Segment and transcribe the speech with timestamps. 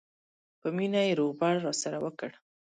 [0.59, 2.31] په مینه یې روغبړ راسره وکړ.